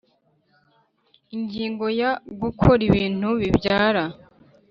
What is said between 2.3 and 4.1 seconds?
Gukora ibintu bibyara